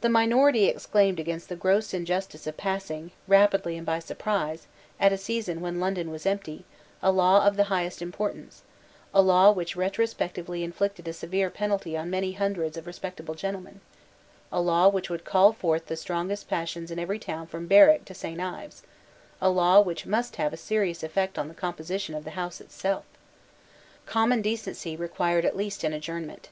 [0.00, 4.66] The minority exclaimed against the gross injustice of passing, rapidly and by surprise,
[4.98, 6.64] at a season when London was empty,
[7.02, 8.62] a law of the highest importance,
[9.12, 13.82] a law which retrospectively inflicted a severe penalty on many hundreds of respectable gentlemen,
[14.50, 18.14] a law which would call forth the strongest passions in every town from Berwick to
[18.14, 18.40] St.
[18.40, 18.82] Ives,
[19.42, 23.04] a law which must have a serious effect on the composition of the House itself.
[24.06, 26.48] Common decency required at least an adjournment.